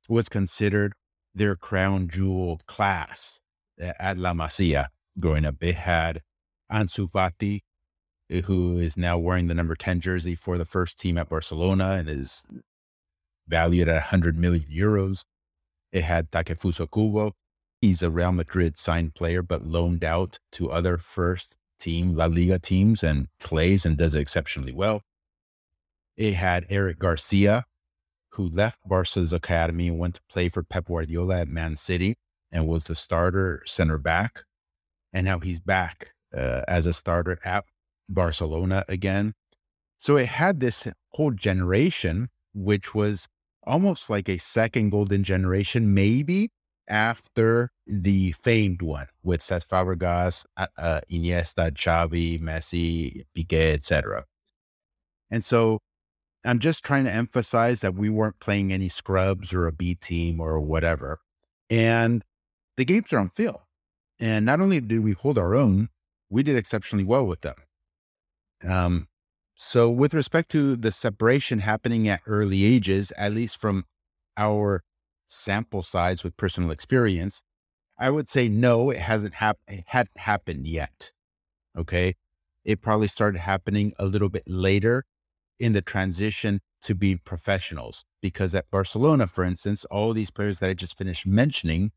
was 0.09 0.29
considered 0.29 0.93
their 1.35 1.57
crown 1.57 2.09
jewel 2.09 2.61
class 2.67 3.41
at 3.79 4.19
La 4.19 4.33
Masia 4.33 4.89
growing 5.19 5.45
up. 5.45 5.59
They 5.59 5.73
had 5.73 6.23
Ansu 6.71 7.11
Fati, 7.11 7.61
eh, 8.31 8.43
who 8.43 8.79
is 8.79 8.97
now 8.97 9.19
wearing 9.19 9.49
the 9.49 9.55
number 9.55 9.75
10 9.75 10.01
jersey 10.01 10.35
for 10.35 10.59
the 10.59 10.65
first 10.65 10.99
team 10.99 11.19
at 11.19 11.29
Barcelona 11.29 11.93
and 11.93 12.09
is 12.09 12.43
valued 13.49 13.89
at 13.89 13.95
100 13.95 14.39
million 14.39 14.67
euros. 14.71 15.25
It 15.93 16.05
had 16.05 16.31
Takefusa 16.31 16.91
Kubo, 16.91 17.33
He's 17.87 18.03
a 18.03 18.11
Real 18.11 18.33
Madrid 18.33 18.77
signed 18.77 19.15
player, 19.15 19.43
but 19.43 19.65
loaned 19.65 20.03
out 20.03 20.41
to 20.51 20.73
other 20.73 20.99
first 20.99 21.55
team 21.79 22.17
La 22.17 22.27
Liga 22.27 22.59
teams 22.59 23.05
and 23.05 23.29
plays 23.39 23.87
and 23.87 23.97
does 23.97 24.13
exceptionally 24.13 24.73
well. 24.73 25.03
It 26.17 26.35
had 26.35 26.67
Eric 26.69 26.99
Garcia, 26.99 27.65
who 28.33 28.49
left 28.49 28.81
Barca's 28.85 29.33
academy 29.33 29.87
and 29.87 30.01
went 30.01 30.17
to 30.17 30.21
play 30.29 30.49
for 30.49 30.65
Pep 30.65 30.87
Guardiola 30.87 31.43
at 31.43 31.49
Man 31.49 31.77
City 31.77 32.17
and 32.51 32.67
was 32.67 32.87
the 32.87 32.97
starter 32.97 33.63
center 33.65 33.99
back. 33.99 34.43
And 35.13 35.25
now 35.25 35.39
he's 35.39 35.61
back 35.61 36.13
uh, 36.37 36.63
as 36.67 36.87
a 36.87 36.93
starter 36.93 37.39
at 37.45 37.67
Barcelona 38.09 38.85
again. 38.89 39.35
So 39.97 40.17
it 40.17 40.27
had 40.27 40.59
this 40.59 40.89
whole 41.11 41.31
generation, 41.31 42.31
which 42.53 42.97
was 42.97 43.29
almost 43.63 44.11
like 44.11 44.29
a 44.29 44.39
second 44.39 44.91
golden 44.91 45.23
generation, 45.23 45.95
maybe 45.95 46.51
after 46.89 47.71
the 47.87 48.33
famed 48.33 48.83
one 48.83 49.07
with 49.23 49.41
Cesc 49.41 49.69
Fabregas, 49.69 50.45
uh, 50.57 50.67
uh, 50.77 51.01
Iniesta, 51.11 51.71
Xavi, 51.73 52.41
Messi, 52.41 53.25
Piqué, 53.37 53.73
etc. 53.73 54.25
And 55.31 55.45
so 55.45 55.81
I'm 56.45 56.59
just 56.59 56.85
trying 56.85 57.05
to 57.05 57.13
emphasize 57.13 57.81
that 57.81 57.95
we 57.95 58.09
weren't 58.09 58.39
playing 58.39 58.73
any 58.73 58.89
scrubs 58.89 59.53
or 59.53 59.67
a 59.67 59.73
B 59.73 59.95
team 59.95 60.41
or 60.41 60.61
whatever. 60.61 61.21
And 61.69 62.23
the 62.77 62.85
games 62.85 63.13
are 63.13 63.19
on 63.19 63.31
film. 63.31 63.57
And 64.19 64.47
not 64.47 64.61
only 64.61 64.81
did 64.81 65.03
we 65.03 65.13
hold 65.13 65.39
our 65.39 65.55
own, 65.55 65.89
we 66.31 66.43
did 66.43 66.57
exceptionally 66.57 67.05
well 67.05 67.27
with 67.27 67.41
them. 67.41 67.57
Um, 68.67 69.09
so, 69.55 69.91
with 69.91 70.15
respect 70.15 70.51
to 70.51 70.77
the 70.77 70.93
separation 70.93 71.61
happening 71.61 72.09
at 72.09 72.21
early 72.27 72.65
ages, 72.65 73.13
at 73.17 73.33
least 73.33 73.61
from 73.61 73.85
our 74.37 74.83
sample 75.27 75.83
size 75.83 76.25
with 76.25 76.37
personal 76.37 76.71
experience, 76.71 77.43
I 77.99 78.11
would 78.11 78.29
say 78.29 78.49
no, 78.49 78.91
it 78.91 78.99
hasn't 78.99 79.35
happened. 79.35 79.79
It 79.79 79.85
hadn't 79.89 80.19
happened 80.19 80.67
yet. 80.67 81.13
Okay, 81.77 82.15
it 82.65 82.81
probably 82.81 83.09
started 83.09 83.41
happening 83.41 83.93
a 83.99 84.07
little 84.07 84.29
bit 84.29 84.45
later 84.47 85.05
in 85.59 85.73
the 85.73 85.83
transition 85.83 86.61
to 86.83 86.95
be 86.95 87.17
professionals. 87.17 88.05
Because 88.21 88.55
at 88.55 88.71
Barcelona, 88.71 89.27
for 89.27 89.45
instance, 89.45 89.85
all 89.87 90.13
these 90.13 90.31
players 90.31 90.59
that 90.59 90.71
I 90.71 90.75
just 90.75 90.99
finished 90.99 91.27
mentioning 91.27 91.93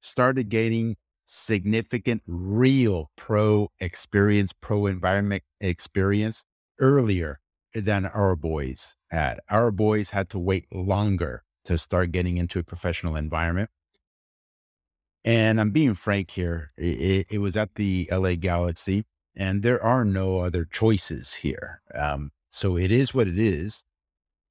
started 0.00 0.48
gaining 0.48 0.96
significant, 1.24 2.22
real 2.26 3.10
pro 3.16 3.68
experience, 3.80 4.52
pro 4.52 4.86
environment 4.86 5.42
experience 5.60 6.44
earlier 6.78 7.40
than 7.74 8.06
our 8.06 8.36
boys 8.36 8.96
had. 9.10 9.40
Our 9.50 9.70
boys 9.70 10.10
had 10.10 10.28
to 10.30 10.38
wait 10.38 10.66
longer 10.72 11.42
to 11.66 11.78
start 11.78 12.12
getting 12.12 12.38
into 12.38 12.58
a 12.58 12.64
professional 12.64 13.16
environment. 13.16 13.70
And 15.24 15.60
I'm 15.60 15.70
being 15.70 15.94
frank 15.94 16.30
here. 16.30 16.72
It, 16.76 17.26
it 17.28 17.38
was 17.38 17.56
at 17.56 17.74
the 17.74 18.08
LA 18.12 18.34
Galaxy, 18.36 19.04
and 19.34 19.62
there 19.62 19.82
are 19.82 20.04
no 20.04 20.40
other 20.40 20.64
choices 20.64 21.34
here. 21.34 21.80
Um, 21.94 22.30
so 22.48 22.76
it 22.76 22.90
is 22.90 23.12
what 23.12 23.26
it 23.26 23.38
is. 23.38 23.82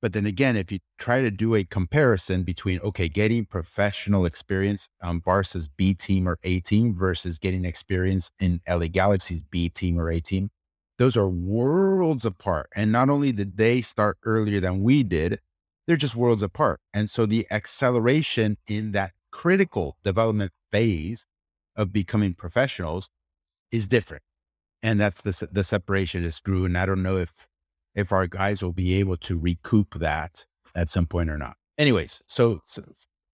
But 0.01 0.13
then 0.13 0.25
again, 0.25 0.55
if 0.55 0.71
you 0.71 0.79
try 0.99 1.21
to 1.21 1.31
do 1.31 1.55
a 1.55 1.63
comparison 1.63 2.43
between, 2.43 2.79
okay, 2.81 3.09
getting 3.09 3.45
professional 3.45 4.25
experience 4.25 4.89
on 5.01 5.19
Barca's 5.19 5.67
B 5.67 5.93
team 5.93 6.27
or 6.27 6.37
A 6.43 6.59
team 6.59 6.93
versus 6.93 7.39
getting 7.39 7.65
experience 7.65 8.31
in 8.39 8.61
LA 8.69 8.87
Galaxy's 8.87 9.41
B 9.49 9.69
team 9.69 9.97
or 9.97 10.11
A 10.11 10.19
team, 10.19 10.51
those 10.97 11.17
are 11.17 11.27
worlds 11.27 12.25
apart. 12.25 12.69
And 12.75 12.91
not 12.91 13.09
only 13.09 13.31
did 13.31 13.57
they 13.57 13.81
start 13.81 14.17
earlier 14.23 14.59
than 14.59 14.83
we 14.83 15.03
did, 15.03 15.39
they're 15.87 15.97
just 15.97 16.15
worlds 16.15 16.41
apart. 16.41 16.79
And 16.93 17.09
so 17.09 17.25
the 17.25 17.47
acceleration 17.51 18.57
in 18.67 18.91
that 18.93 19.11
critical 19.31 19.97
development 20.03 20.51
phase 20.71 21.27
of 21.75 21.91
becoming 21.91 22.33
professionals 22.33 23.09
is 23.71 23.87
different. 23.87 24.23
And 24.81 24.99
that's 24.99 25.21
the, 25.21 25.47
the 25.51 25.63
separation 25.63 26.23
is 26.23 26.39
true. 26.39 26.65
And 26.65 26.77
I 26.77 26.85
don't 26.85 27.03
know 27.03 27.17
if, 27.17 27.47
if 27.93 28.11
our 28.11 28.27
guys 28.27 28.63
will 28.63 28.73
be 28.73 28.93
able 28.95 29.17
to 29.17 29.37
recoup 29.37 29.99
that 29.99 30.45
at 30.73 30.89
some 30.89 31.05
point 31.05 31.29
or 31.29 31.37
not. 31.37 31.57
Anyways, 31.77 32.21
so, 32.25 32.61
so 32.65 32.83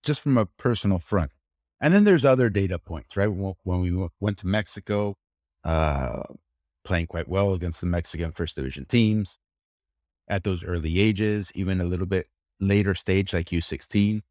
just 0.03 0.22
from 0.22 0.38
a 0.38 0.46
personal 0.46 1.00
front. 1.00 1.31
And 1.79 1.93
then 1.93 2.03
there's 2.03 2.25
other 2.25 2.50
data 2.50 2.79
points, 2.79 3.17
right? 3.17 3.27
When 3.27 3.81
we 3.81 4.08
went 4.20 4.38
to 4.39 4.48
Mexico, 4.48 5.17
uh, 5.63 6.24
playing 6.84 7.08
quite 7.08 7.27
well 7.27 7.53
against 7.53 7.81
the 7.81 7.88
Mexican 7.88 8.31
first 8.31 8.55
division 8.55 8.86
teams 8.86 9.38
at 10.27 10.43
those 10.43 10.63
early 10.63 11.00
ages, 11.00 11.51
even 11.55 11.81
a 11.81 11.86
little 11.86 12.05
bit 12.05 12.27
later 12.62 12.96
stage 12.96 13.34
like 13.34 13.48
U16. 13.48 14.22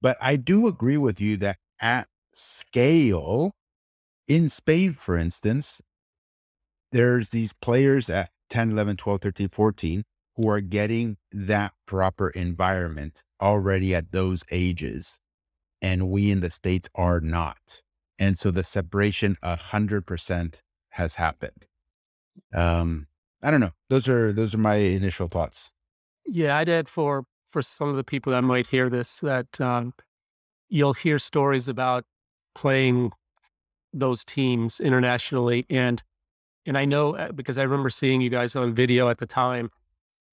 But 0.00 0.16
I 0.20 0.36
do 0.36 0.66
agree 0.66 0.96
with 0.96 1.20
you 1.20 1.36
that 1.38 1.58
at 1.80 2.08
scale, 2.32 3.52
in 4.28 4.48
Spain, 4.48 4.92
for 4.92 5.16
instance, 5.16 5.80
there's 6.92 7.30
these 7.30 7.52
players 7.52 8.08
at 8.08 8.30
10, 8.50 8.72
11, 8.72 8.96
12, 8.96 9.20
13, 9.20 9.48
14 9.48 10.04
who 10.36 10.48
are 10.48 10.60
getting 10.60 11.16
that 11.32 11.72
proper 11.86 12.30
environment 12.30 13.22
already 13.40 13.94
at 13.94 14.12
those 14.12 14.44
ages. 14.50 15.18
And 15.82 16.08
we 16.08 16.30
in 16.30 16.40
the 16.40 16.50
States 16.50 16.88
are 16.94 17.20
not. 17.20 17.82
And 18.18 18.38
so 18.38 18.50
the 18.50 18.64
separation 18.64 19.36
a 19.42 19.56
hundred 19.56 20.06
percent 20.06 20.62
has 20.90 21.14
happened. 21.14 21.66
Um, 22.54 23.06
I 23.42 23.50
don't 23.50 23.60
know. 23.60 23.72
Those 23.88 24.08
are 24.08 24.32
those 24.32 24.54
are 24.54 24.58
my 24.58 24.76
initial 24.76 25.28
thoughts. 25.28 25.72
Yeah, 26.26 26.56
I'd 26.56 26.68
add 26.68 26.88
for 26.88 27.24
for 27.50 27.62
some 27.62 27.88
of 27.88 27.96
the 27.96 28.04
people 28.04 28.32
that 28.32 28.42
might 28.42 28.68
hear 28.68 28.88
this 28.88 29.20
that 29.20 29.60
um, 29.60 29.92
you'll 30.68 30.94
hear 30.94 31.18
stories 31.18 31.68
about 31.68 32.04
playing 32.54 33.12
those 33.92 34.24
teams 34.24 34.80
internationally 34.80 35.66
and 35.68 36.02
and 36.66 36.78
I 36.78 36.84
know 36.84 37.16
uh, 37.16 37.32
because 37.32 37.58
I 37.58 37.62
remember 37.62 37.90
seeing 37.90 38.20
you 38.20 38.30
guys 38.30 38.54
on 38.54 38.74
video 38.74 39.08
at 39.08 39.18
the 39.18 39.26
time 39.26 39.70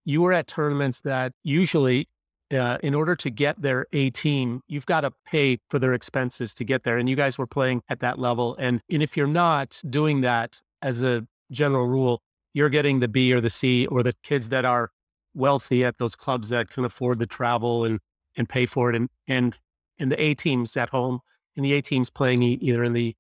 you 0.06 0.22
were 0.22 0.32
at 0.32 0.48
tournaments 0.48 1.02
that 1.02 1.34
usually 1.44 2.08
uh, 2.52 2.78
in 2.82 2.96
order 2.96 3.16
to 3.16 3.30
get 3.30 3.62
their 3.62 3.88
A 3.92 4.10
team, 4.10 4.62
you've 4.68 4.86
got 4.86 5.02
to 5.02 5.12
pay 5.26 5.60
for 5.70 5.80
their 5.80 5.94
expenses 5.94 6.54
to 6.56 6.64
get 6.64 6.84
there. 6.84 6.98
And 6.98 7.10
you 7.10 7.16
guys 7.16 7.38
were 7.38 7.48
playing 7.48 7.84
at 7.90 8.00
that 8.00 8.18
level. 8.18 8.56
And, 8.58 8.82
and 8.90 9.04
if 9.04 9.18
you're 9.18 9.28
not 9.28 9.82
doing 9.90 10.22
that 10.22 10.62
as 10.82 11.04
a 11.04 11.28
general 11.52 11.88
rule, 11.88 12.22
you're 12.54 12.70
getting 12.70 13.00
the 13.00 13.08
B 13.08 13.34
or 13.34 13.42
the 13.42 13.50
C 13.50 13.86
or 13.88 14.02
the 14.02 14.14
kids 14.24 14.50
that 14.50 14.66
are 14.66 14.92
wealthy 15.38 15.86
at 15.86 15.98
those 16.00 16.16
clubs 16.16 16.50
that 16.50 16.70
can 16.70 16.84
afford 16.84 17.20
the 17.20 17.28
travel 17.28 17.86
and 17.86 18.00
and 18.36 18.50
pay 18.50 18.66
for 18.66 18.90
it 18.90 18.96
and 18.96 19.10
and 19.28 19.58
and 20.00 20.12
the 20.12 20.22
A 20.22 20.34
teams 20.34 20.76
at 20.76 20.90
home 20.90 21.20
and 21.56 21.66
the 21.66 21.74
A 21.74 21.82
teams 21.82 22.10
playing 22.10 22.44
either 22.44 22.84
in 22.84 22.94
the 22.94 23.16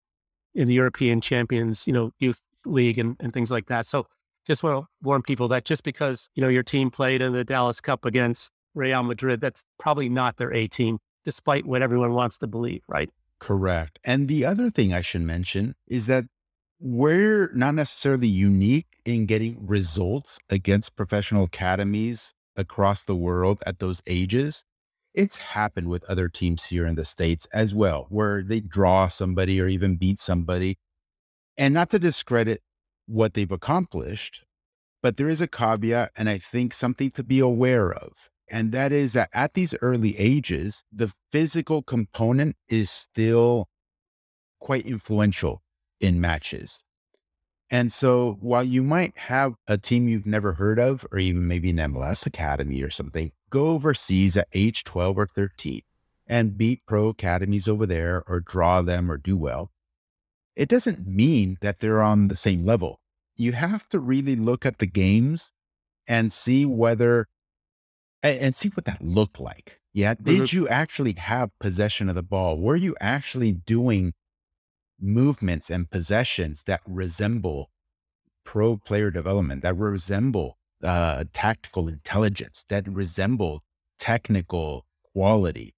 in 0.53 0.67
the 0.67 0.73
European 0.73 1.21
Champions, 1.21 1.85
you 1.85 1.93
know, 1.93 2.11
youth 2.19 2.41
league 2.65 2.97
and, 2.97 3.15
and 3.19 3.31
things 3.31 3.51
like 3.51 3.67
that. 3.67 3.85
So 3.85 4.07
just 4.45 4.63
want 4.63 4.83
to 4.83 4.87
warn 5.03 5.21
people 5.21 5.47
that 5.49 5.65
just 5.65 5.83
because, 5.83 6.29
you 6.33 6.41
know, 6.41 6.47
your 6.47 6.63
team 6.63 6.89
played 6.89 7.21
in 7.21 7.33
the 7.33 7.43
Dallas 7.43 7.79
Cup 7.79 8.05
against 8.05 8.51
Real 8.73 9.03
Madrid, 9.03 9.39
that's 9.39 9.63
probably 9.77 10.09
not 10.09 10.37
their 10.37 10.53
A 10.53 10.67
team, 10.67 10.99
despite 11.23 11.65
what 11.65 11.81
everyone 11.81 12.13
wants 12.13 12.37
to 12.39 12.47
believe, 12.47 12.81
right? 12.87 13.09
Correct. 13.39 13.99
And 14.03 14.27
the 14.27 14.45
other 14.45 14.71
thing 14.71 14.93
I 14.93 15.01
should 15.01 15.21
mention 15.21 15.75
is 15.87 16.07
that 16.07 16.25
we're 16.79 17.51
not 17.53 17.75
necessarily 17.75 18.27
unique 18.27 18.86
in 19.07 19.25
getting 19.25 19.65
results 19.65 20.37
against 20.49 20.97
professional 20.97 21.45
academies 21.45 22.33
across 22.57 23.03
the 23.03 23.15
world 23.15 23.63
at 23.65 23.79
those 23.79 24.01
ages. 24.05 24.65
It's 25.13 25.37
happened 25.37 25.87
with 25.87 26.03
other 26.09 26.27
teams 26.27 26.65
here 26.65 26.85
in 26.85 26.95
the 26.95 27.05
States 27.05 27.47
as 27.53 27.73
well, 27.73 28.07
where 28.09 28.43
they 28.43 28.59
draw 28.59 29.07
somebody 29.07 29.61
or 29.61 29.67
even 29.69 29.95
beat 29.95 30.19
somebody. 30.19 30.77
And 31.57 31.73
not 31.73 31.89
to 31.91 31.99
discredit 31.99 32.59
what 33.05 33.33
they've 33.33 33.49
accomplished, 33.49 34.43
but 35.01 35.15
there 35.15 35.29
is 35.29 35.39
a 35.39 35.47
caveat 35.47 36.11
and 36.17 36.27
I 36.27 36.37
think 36.37 36.73
something 36.73 37.09
to 37.11 37.23
be 37.23 37.39
aware 37.39 37.93
of. 37.93 38.29
And 38.51 38.73
that 38.73 38.91
is 38.91 39.13
that 39.13 39.29
at 39.33 39.53
these 39.53 39.73
early 39.81 40.19
ages, 40.19 40.83
the 40.91 41.13
physical 41.31 41.81
component 41.81 42.57
is 42.67 42.91
still 42.91 43.69
quite 44.59 44.85
influential 44.85 45.61
in 46.01 46.19
matches. 46.19 46.83
And 47.69 47.91
so 47.91 48.37
while 48.39 48.63
you 48.63 48.81
might 48.81 49.17
have 49.17 49.55
a 49.67 49.77
team 49.77 50.07
you've 50.07 50.25
never 50.25 50.53
heard 50.53 50.79
of, 50.79 51.05
or 51.11 51.19
even 51.19 51.47
maybe 51.47 51.69
an 51.71 51.77
MLS 51.77 52.25
academy 52.25 52.81
or 52.81 52.89
something, 52.89 53.31
go 53.49 53.69
overseas 53.69 54.37
at 54.37 54.47
age 54.53 54.83
12 54.83 55.17
or 55.17 55.27
13 55.27 55.81
and 56.27 56.57
beat 56.57 56.85
pro 56.85 57.09
academies 57.09 57.67
over 57.67 57.85
there 57.85 58.23
or 58.27 58.39
draw 58.39 58.81
them 58.81 59.11
or 59.11 59.17
do 59.17 59.35
well. 59.35 59.71
It 60.55 60.69
doesn't 60.69 61.07
mean 61.07 61.57
that 61.61 61.79
they're 61.79 62.01
on 62.01 62.29
the 62.29 62.35
same 62.35 62.65
level. 62.65 62.99
You 63.35 63.51
have 63.51 63.87
to 63.89 63.99
really 63.99 64.35
look 64.35 64.65
at 64.65 64.79
the 64.79 64.87
games 64.87 65.51
and 66.07 66.31
see 66.31 66.65
whether 66.65 67.27
and, 68.23 68.55
see 68.55 68.69
what 68.69 68.85
that 68.85 69.01
looked 69.01 69.39
like. 69.39 69.79
Yeah. 69.93 70.15
Did 70.15 70.41
mm-hmm. 70.41 70.57
you 70.57 70.67
actually 70.67 71.13
have 71.13 71.57
possession 71.59 72.09
of 72.09 72.15
the 72.15 72.23
ball? 72.23 72.59
Were 72.59 72.75
you 72.75 72.95
actually 72.99 73.51
doing 73.51 74.13
movements 74.99 75.69
and 75.69 75.89
possessions 75.89 76.63
that 76.63 76.81
resemble 76.85 77.69
pro 78.43 78.77
player 78.77 79.11
development, 79.11 79.61
that 79.63 79.75
resemble 79.75 80.57
uh, 80.83 81.25
tactical 81.33 81.87
intelligence, 81.87 82.65
that 82.69 82.87
resemble 82.87 83.63
technical 83.99 84.85
quality. 85.13 85.75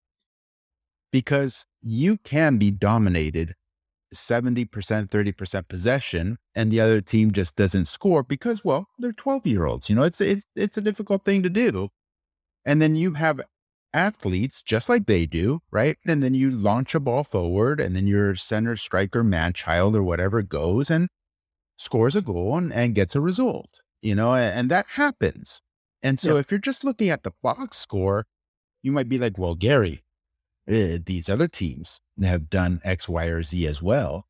Because 1.11 1.65
you 1.81 2.17
can 2.17 2.57
be 2.57 2.69
dominated 2.69 3.55
70%, 4.13 4.67
30% 4.69 5.67
possession, 5.67 6.37
and 6.55 6.71
the 6.71 6.79
other 6.79 7.01
team 7.01 7.31
just 7.31 7.55
doesn't 7.55 7.85
score 7.85 8.23
because, 8.23 8.63
well, 8.63 8.87
they're 8.97 9.11
12 9.11 9.47
year 9.47 9.65
olds. 9.65 9.89
You 9.89 9.95
know, 9.95 10.03
it's, 10.03 10.21
it's, 10.21 10.45
it's 10.55 10.77
a 10.77 10.81
difficult 10.81 11.23
thing 11.23 11.43
to 11.43 11.49
do. 11.49 11.89
And 12.65 12.81
then 12.81 12.95
you 12.95 13.13
have 13.13 13.41
athletes 13.93 14.61
just 14.61 14.89
like 14.89 15.05
they 15.05 15.25
do, 15.25 15.61
right? 15.71 15.97
And 16.05 16.21
then 16.21 16.33
you 16.33 16.51
launch 16.51 16.95
a 16.95 16.99
ball 16.99 17.23
forward, 17.23 17.79
and 17.79 17.95
then 17.95 18.07
your 18.07 18.35
center 18.35 18.75
striker, 18.75 19.23
man 19.23 19.53
child, 19.53 19.95
or 19.95 20.03
whatever 20.03 20.41
goes 20.41 20.89
and 20.89 21.09
scores 21.77 22.15
a 22.15 22.21
goal 22.21 22.57
and, 22.57 22.73
and 22.73 22.95
gets 22.95 23.15
a 23.15 23.21
result, 23.21 23.81
you 24.01 24.15
know, 24.15 24.33
and, 24.33 24.53
and 24.53 24.71
that 24.71 24.85
happens. 24.93 25.61
And 26.01 26.19
so 26.19 26.33
yeah. 26.33 26.41
if 26.41 26.51
you're 26.51 26.59
just 26.59 26.83
looking 26.83 27.09
at 27.09 27.23
the 27.23 27.31
box 27.41 27.77
score, 27.77 28.25
you 28.81 28.91
might 28.91 29.09
be 29.09 29.17
like, 29.17 29.37
well, 29.37 29.55
Gary, 29.55 30.03
uh, 30.67 30.99
these 31.05 31.29
other 31.29 31.47
teams 31.47 32.01
have 32.21 32.49
done 32.49 32.81
X, 32.83 33.09
Y, 33.09 33.25
or 33.25 33.43
Z 33.43 33.65
as 33.67 33.81
well. 33.81 34.25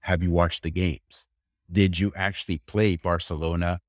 Have 0.00 0.22
you 0.22 0.30
watched 0.30 0.62
the 0.62 0.70
games? 0.70 1.26
Did 1.70 1.98
you 1.98 2.12
actually 2.14 2.58
play 2.58 2.96
Barcelona 2.96 3.80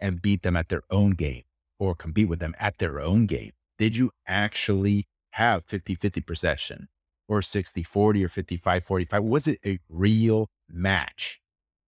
and 0.00 0.22
beat 0.22 0.42
them 0.42 0.56
at 0.56 0.68
their 0.68 0.82
own 0.90 1.10
game 1.10 1.42
or 1.78 1.94
compete 1.94 2.28
with 2.28 2.38
them 2.38 2.54
at 2.58 2.78
their 2.78 3.00
own 3.00 3.26
game? 3.26 3.52
Did 3.78 3.96
you 3.96 4.10
actually 4.26 5.06
have 5.32 5.64
50 5.64 5.94
50 5.94 6.20
possession 6.20 6.88
or 7.28 7.42
60 7.42 7.82
40 7.82 8.24
or 8.24 8.28
55 8.28 8.84
45? 8.84 9.24
Was 9.24 9.46
it 9.46 9.58
a 9.64 9.78
real 9.88 10.48
match? 10.68 11.40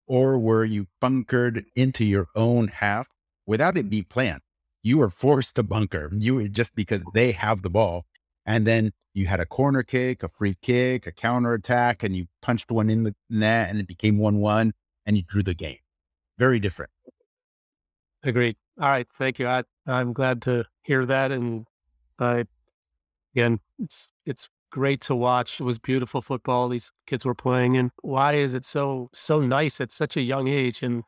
Or 0.07 0.39
were 0.39 0.65
you 0.65 0.87
bunkered 1.01 1.65
into 1.77 2.05
your 2.05 2.27
own 2.35 2.69
half 2.69 3.09
without 3.47 3.77
it 3.77 3.89
being 3.89 4.05
planned? 4.05 4.41
You 4.83 4.99
were 4.99 5.11
forced 5.11 5.57
to 5.57 5.63
bunker. 5.63 6.11
You 6.13 6.37
were 6.37 6.49
just 6.49 6.75
because 6.75 7.03
they 7.15 7.33
have 7.33 7.63
the 7.63 7.71
ball. 7.71 8.07
And 8.47 8.67
then 8.67 8.93
you 9.15 9.27
had 9.27 9.41
a 9.41 9.47
corner 9.47 9.83
kick, 9.83 10.23
a 10.23 10.29
free 10.29 10.57
kick, 10.63 11.07
a 11.07 11.13
counter 11.13 11.55
attack, 11.55 12.03
and 12.03 12.17
you 12.17 12.27
punched 12.43 12.71
one 12.71 12.91
in 12.91 13.03
the 13.03 13.15
net 13.29 13.71
and 13.71 13.79
it 13.79 13.87
became 13.87 14.19
1 14.19 14.39
1 14.39 14.73
and 15.07 15.17
you 15.17 15.23
drew 15.23 15.43
the 15.43 15.55
game. 15.55 15.79
Very 16.39 16.59
different. 16.59 16.91
Agreed. 18.23 18.57
All 18.81 18.89
right. 18.89 19.07
Thank 19.15 19.39
you. 19.39 19.47
I, 19.47 19.65
I'm 19.87 20.13
glad 20.13 20.43
to 20.43 20.65
hear 20.83 21.05
that. 21.07 21.33
And 21.33 21.67
I 22.21 22.45
again, 23.35 23.61
it's 23.79 24.13
it's 24.27 24.49
great 24.71 25.01
to 25.03 25.15
watch. 25.15 25.61
It 25.61 25.65
was 25.65 25.79
beautiful 25.79 26.21
football 26.21 26.69
these 26.69 26.93
kids 27.07 27.25
were 27.25 27.35
playing, 27.35 27.77
and 27.77 27.91
why 28.03 28.35
is 28.35 28.55
it 28.55 28.65
so 28.65 29.11
so 29.13 29.41
nice 29.41 29.81
at 29.81 29.91
such 29.91 30.17
a 30.17 30.21
young 30.21 30.49
age? 30.49 30.83
And 30.83 31.05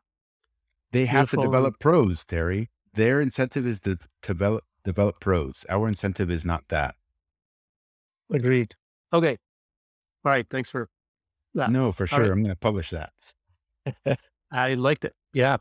they 0.90 1.06
have 1.06 1.30
to 1.30 1.36
develop 1.36 1.78
pros, 1.78 2.24
Terry. 2.24 2.70
Their 2.94 3.20
incentive 3.20 3.66
is 3.66 3.80
to 3.80 3.98
develop 4.22 4.64
develop 4.84 5.20
pros. 5.20 5.64
Our 5.68 5.88
incentive 5.88 6.30
is 6.30 6.44
not 6.44 6.68
that. 6.68 6.96
Agreed. 8.30 8.74
Okay. 9.12 9.38
All 10.24 10.32
right. 10.32 10.46
Thanks 10.48 10.70
for 10.70 10.88
that. 11.54 11.70
No, 11.70 11.92
for 11.92 12.06
sure. 12.06 12.20
Right. 12.20 12.30
I'm 12.30 12.42
going 12.42 12.54
to 12.54 12.56
publish 12.56 12.90
that. 12.90 13.12
I 14.52 14.74
liked 14.74 15.04
it. 15.04 15.14
Yeah. 15.32 15.58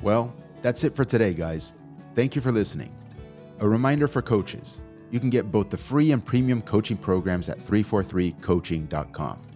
Well, 0.00 0.34
that's 0.62 0.84
it 0.84 0.94
for 0.94 1.04
today, 1.04 1.34
guys. 1.34 1.72
Thank 2.14 2.36
you 2.36 2.42
for 2.42 2.52
listening. 2.52 2.94
A 3.62 3.68
reminder 3.68 4.08
for 4.08 4.20
coaches 4.22 4.82
you 5.12 5.20
can 5.20 5.30
get 5.30 5.52
both 5.52 5.70
the 5.70 5.76
free 5.76 6.10
and 6.10 6.24
premium 6.24 6.62
coaching 6.62 6.96
programs 6.96 7.48
at 7.48 7.60
343coaching.com. 7.60 9.46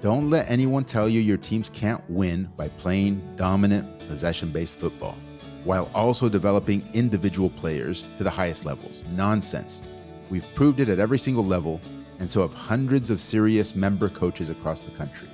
Don't 0.00 0.28
let 0.30 0.50
anyone 0.50 0.82
tell 0.82 1.08
you 1.08 1.20
your 1.20 1.36
teams 1.36 1.70
can't 1.70 2.02
win 2.10 2.50
by 2.56 2.66
playing 2.70 3.22
dominant, 3.36 4.00
possession 4.08 4.50
based 4.50 4.80
football 4.80 5.16
while 5.62 5.88
also 5.94 6.28
developing 6.28 6.88
individual 6.92 7.48
players 7.48 8.08
to 8.16 8.24
the 8.24 8.30
highest 8.30 8.64
levels. 8.64 9.04
Nonsense. 9.12 9.84
We've 10.28 10.46
proved 10.56 10.80
it 10.80 10.88
at 10.88 10.98
every 10.98 11.18
single 11.18 11.44
level, 11.44 11.80
and 12.18 12.28
so 12.28 12.42
have 12.42 12.52
hundreds 12.52 13.10
of 13.10 13.20
serious 13.20 13.76
member 13.76 14.08
coaches 14.08 14.50
across 14.50 14.82
the 14.82 14.90
country. 14.90 15.28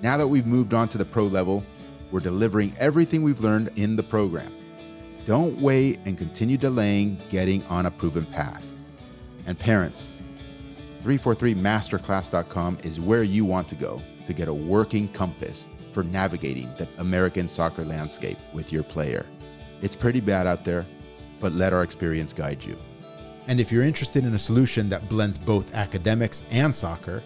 Now 0.00 0.16
that 0.16 0.28
we've 0.28 0.46
moved 0.46 0.72
on 0.72 0.88
to 0.88 0.98
the 0.98 1.04
pro 1.04 1.24
level, 1.24 1.62
we're 2.10 2.20
delivering 2.20 2.74
everything 2.78 3.22
we've 3.22 3.40
learned 3.40 3.70
in 3.76 3.96
the 3.96 4.02
program 4.02 4.50
don't 5.26 5.60
wait 5.60 5.98
and 6.04 6.18
continue 6.18 6.56
delaying 6.56 7.20
getting 7.28 7.64
on 7.64 7.86
a 7.86 7.90
proven 7.90 8.26
path. 8.26 8.76
And 9.46 9.58
parents, 9.58 10.16
343masterclass.com 11.02 12.78
is 12.82 13.00
where 13.00 13.22
you 13.22 13.44
want 13.44 13.68
to 13.68 13.74
go 13.74 14.02
to 14.26 14.32
get 14.32 14.48
a 14.48 14.54
working 14.54 15.08
compass 15.08 15.68
for 15.92 16.02
navigating 16.02 16.72
the 16.76 16.88
American 16.98 17.46
soccer 17.46 17.84
landscape 17.84 18.38
with 18.52 18.72
your 18.72 18.82
player. 18.82 19.26
It's 19.82 19.94
pretty 19.94 20.20
bad 20.20 20.46
out 20.46 20.64
there, 20.64 20.86
but 21.40 21.52
let 21.52 21.72
our 21.72 21.82
experience 21.82 22.32
guide 22.32 22.64
you. 22.64 22.76
And 23.46 23.60
if 23.60 23.70
you're 23.70 23.82
interested 23.82 24.24
in 24.24 24.34
a 24.34 24.38
solution 24.38 24.88
that 24.88 25.08
blends 25.08 25.36
both 25.36 25.74
academics 25.74 26.42
and 26.50 26.74
soccer, 26.74 27.22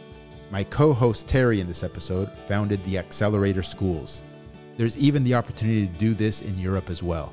my 0.50 0.64
co 0.64 0.92
host 0.92 1.28
Terry 1.28 1.60
in 1.60 1.66
this 1.66 1.82
episode 1.84 2.32
founded 2.46 2.82
the 2.84 2.98
Accelerator 2.98 3.62
Schools. 3.62 4.24
There's 4.76 4.98
even 4.98 5.22
the 5.22 5.34
opportunity 5.34 5.86
to 5.86 5.92
do 5.94 6.14
this 6.14 6.42
in 6.42 6.58
Europe 6.58 6.90
as 6.90 7.02
well. 7.02 7.32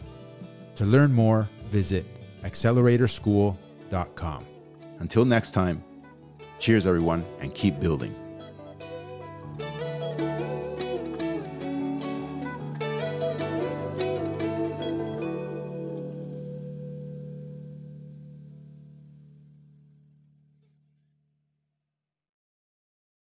To 0.76 0.86
learn 0.86 1.14
more, 1.14 1.50
visit 1.70 2.06
acceleratorschool.com. 2.44 4.46
Until 5.00 5.26
next 5.26 5.52
time, 5.52 5.84
cheers, 6.60 6.86
everyone, 6.86 7.26
and 7.40 7.54
keep 7.54 7.80
building. 7.80 8.16